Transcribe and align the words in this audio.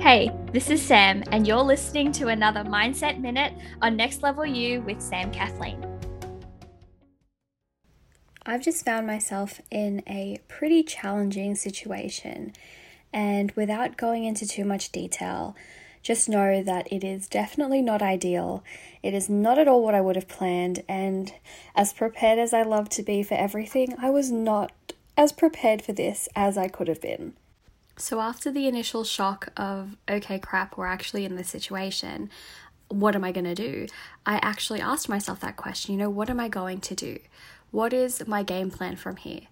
Hey, 0.00 0.30
this 0.50 0.70
is 0.70 0.80
Sam, 0.80 1.22
and 1.30 1.46
you're 1.46 1.58
listening 1.58 2.10
to 2.12 2.28
another 2.28 2.64
Mindset 2.64 3.20
Minute 3.20 3.52
on 3.82 3.96
Next 3.96 4.22
Level 4.22 4.46
You 4.46 4.80
with 4.80 4.98
Sam 4.98 5.30
Kathleen. 5.30 5.84
I've 8.46 8.62
just 8.62 8.82
found 8.82 9.06
myself 9.06 9.60
in 9.70 10.02
a 10.06 10.38
pretty 10.48 10.82
challenging 10.82 11.54
situation, 11.54 12.54
and 13.12 13.52
without 13.52 13.98
going 13.98 14.24
into 14.24 14.48
too 14.48 14.64
much 14.64 14.90
detail, 14.90 15.54
just 16.02 16.30
know 16.30 16.62
that 16.62 16.90
it 16.90 17.04
is 17.04 17.28
definitely 17.28 17.82
not 17.82 18.00
ideal. 18.00 18.64
It 19.02 19.12
is 19.12 19.28
not 19.28 19.58
at 19.58 19.68
all 19.68 19.84
what 19.84 19.94
I 19.94 20.00
would 20.00 20.16
have 20.16 20.28
planned, 20.28 20.82
and 20.88 21.30
as 21.74 21.92
prepared 21.92 22.38
as 22.38 22.54
I 22.54 22.62
love 22.62 22.88
to 22.88 23.02
be 23.02 23.22
for 23.22 23.34
everything, 23.34 23.94
I 24.00 24.08
was 24.08 24.32
not 24.32 24.72
as 25.18 25.30
prepared 25.30 25.82
for 25.82 25.92
this 25.92 26.26
as 26.34 26.56
I 26.56 26.68
could 26.68 26.88
have 26.88 27.02
been. 27.02 27.34
So, 28.00 28.18
after 28.18 28.50
the 28.50 28.66
initial 28.66 29.04
shock 29.04 29.52
of, 29.58 29.94
okay, 30.08 30.38
crap, 30.38 30.78
we're 30.78 30.86
actually 30.86 31.26
in 31.26 31.36
this 31.36 31.50
situation, 31.50 32.30
what 32.88 33.14
am 33.14 33.22
I 33.22 33.30
going 33.30 33.44
to 33.44 33.54
do? 33.54 33.88
I 34.24 34.36
actually 34.36 34.80
asked 34.80 35.06
myself 35.06 35.40
that 35.40 35.56
question, 35.56 35.92
you 35.92 35.98
know, 35.98 36.08
what 36.08 36.30
am 36.30 36.40
I 36.40 36.48
going 36.48 36.80
to 36.80 36.94
do? 36.94 37.18
What 37.70 37.92
is 37.92 38.26
my 38.26 38.42
game 38.42 38.70
plan 38.70 38.96
from 38.96 39.16
here? 39.16 39.42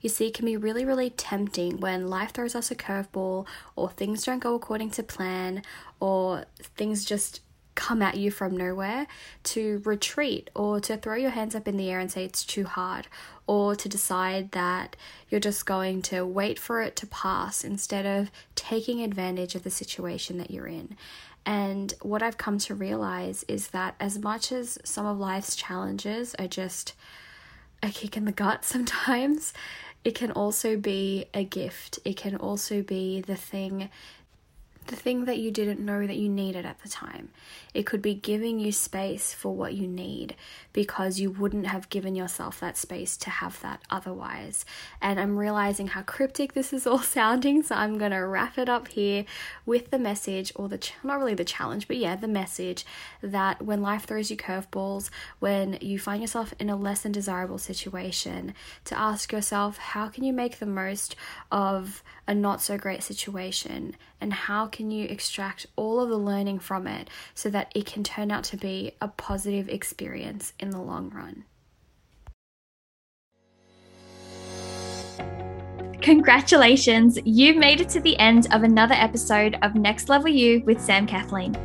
You 0.00 0.08
see, 0.08 0.28
it 0.28 0.34
can 0.34 0.46
be 0.46 0.56
really, 0.56 0.86
really 0.86 1.10
tempting 1.10 1.80
when 1.80 2.08
life 2.08 2.32
throws 2.32 2.54
us 2.54 2.70
a 2.70 2.74
curveball, 2.74 3.46
or 3.76 3.90
things 3.90 4.24
don't 4.24 4.38
go 4.38 4.54
according 4.54 4.90
to 4.92 5.02
plan, 5.02 5.62
or 6.00 6.46
things 6.76 7.04
just 7.04 7.42
come 7.78 8.02
at 8.02 8.16
you 8.16 8.28
from 8.28 8.56
nowhere 8.56 9.06
to 9.44 9.80
retreat 9.84 10.50
or 10.56 10.80
to 10.80 10.96
throw 10.96 11.14
your 11.14 11.30
hands 11.30 11.54
up 11.54 11.68
in 11.68 11.76
the 11.76 11.88
air 11.88 12.00
and 12.00 12.10
say 12.10 12.24
it's 12.24 12.44
too 12.44 12.64
hard 12.64 13.06
or 13.46 13.76
to 13.76 13.88
decide 13.88 14.50
that 14.50 14.96
you're 15.30 15.40
just 15.40 15.64
going 15.64 16.02
to 16.02 16.26
wait 16.26 16.58
for 16.58 16.82
it 16.82 16.96
to 16.96 17.06
pass 17.06 17.62
instead 17.62 18.04
of 18.04 18.32
taking 18.56 19.00
advantage 19.00 19.54
of 19.54 19.62
the 19.62 19.70
situation 19.70 20.38
that 20.38 20.50
you're 20.50 20.66
in. 20.66 20.96
And 21.46 21.94
what 22.02 22.20
I've 22.20 22.36
come 22.36 22.58
to 22.58 22.74
realize 22.74 23.44
is 23.46 23.68
that 23.68 23.94
as 24.00 24.18
much 24.18 24.50
as 24.50 24.78
some 24.82 25.06
of 25.06 25.20
life's 25.20 25.54
challenges 25.54 26.34
are 26.34 26.48
just 26.48 26.94
a 27.80 27.90
kick 27.90 28.16
in 28.16 28.24
the 28.24 28.32
gut 28.32 28.64
sometimes, 28.64 29.54
it 30.04 30.16
can 30.16 30.32
also 30.32 30.76
be 30.76 31.26
a 31.32 31.44
gift. 31.44 32.00
It 32.04 32.16
can 32.16 32.34
also 32.34 32.82
be 32.82 33.20
the 33.20 33.36
thing 33.36 33.88
the 34.88 34.96
thing 34.96 35.26
that 35.26 35.38
you 35.38 35.50
didn't 35.50 35.80
know 35.80 36.06
that 36.06 36.16
you 36.16 36.28
needed 36.28 36.66
at 36.66 36.82
the 36.82 36.88
time. 36.88 37.30
It 37.72 37.86
could 37.86 38.02
be 38.02 38.14
giving 38.14 38.58
you 38.58 38.72
space 38.72 39.32
for 39.32 39.54
what 39.54 39.74
you 39.74 39.86
need 39.86 40.34
because 40.72 41.20
you 41.20 41.30
wouldn't 41.30 41.66
have 41.66 41.90
given 41.90 42.14
yourself 42.14 42.60
that 42.60 42.76
space 42.76 43.16
to 43.18 43.30
have 43.30 43.60
that 43.62 43.80
otherwise. 43.90 44.64
And 45.00 45.20
I'm 45.20 45.38
realizing 45.38 45.88
how 45.88 46.02
cryptic 46.02 46.54
this 46.54 46.72
is 46.72 46.86
all 46.86 46.98
sounding, 47.16 47.62
so 47.62 47.74
I'm 47.74 47.98
going 47.98 48.10
to 48.10 48.18
wrap 48.18 48.58
it 48.58 48.68
up 48.68 48.88
here 48.88 49.24
with 49.64 49.90
the 49.90 49.98
message, 49.98 50.52
or 50.56 50.68
the 50.68 50.78
ch- 50.78 50.94
not 51.02 51.18
really 51.18 51.34
the 51.34 51.44
challenge, 51.44 51.86
but 51.86 51.96
yeah, 51.96 52.16
the 52.16 52.28
message 52.28 52.84
that 53.22 53.62
when 53.62 53.82
life 53.82 54.04
throws 54.04 54.30
you 54.30 54.36
curveballs, 54.36 55.10
when 55.38 55.78
you 55.80 55.98
find 55.98 56.22
yourself 56.22 56.52
in 56.58 56.70
a 56.70 56.76
less 56.76 57.02
than 57.02 57.12
desirable 57.12 57.58
situation, 57.58 58.54
to 58.84 58.98
ask 58.98 59.32
yourself, 59.32 59.78
how 59.78 60.08
can 60.08 60.24
you 60.24 60.32
make 60.32 60.58
the 60.58 60.66
most 60.66 61.14
of 61.52 62.02
a 62.28 62.34
not 62.34 62.60
so 62.60 62.76
great 62.76 63.02
situation 63.02 63.96
and 64.20 64.32
how 64.32 64.66
can 64.66 64.77
you 64.78 65.06
extract 65.06 65.66
all 65.76 66.00
of 66.00 66.08
the 66.08 66.16
learning 66.16 66.58
from 66.60 66.86
it 66.86 67.10
so 67.34 67.50
that 67.50 67.72
it 67.74 67.86
can 67.86 68.04
turn 68.04 68.30
out 68.30 68.44
to 68.44 68.56
be 68.56 68.92
a 69.00 69.08
positive 69.08 69.68
experience 69.68 70.52
in 70.58 70.70
the 70.70 70.80
long 70.80 71.10
run. 71.10 71.44
Congratulations, 76.00 77.18
you've 77.24 77.56
made 77.56 77.80
it 77.80 77.88
to 77.90 78.00
the 78.00 78.18
end 78.18 78.46
of 78.52 78.62
another 78.62 78.94
episode 78.94 79.58
of 79.62 79.74
Next 79.74 80.08
Level 80.08 80.30
You 80.30 80.62
with 80.64 80.80
Sam 80.80 81.06
Kathleen. 81.06 81.56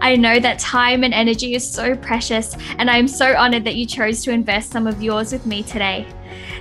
I 0.00 0.16
know 0.16 0.38
that 0.38 0.58
time 0.58 1.02
and 1.02 1.14
energy 1.14 1.54
is 1.54 1.68
so 1.68 1.96
precious, 1.96 2.54
and 2.78 2.90
I 2.90 2.98
am 2.98 3.08
so 3.08 3.34
honored 3.34 3.64
that 3.64 3.76
you 3.76 3.86
chose 3.86 4.22
to 4.24 4.32
invest 4.32 4.70
some 4.70 4.86
of 4.86 5.02
yours 5.02 5.32
with 5.32 5.46
me 5.46 5.62
today. 5.62 6.06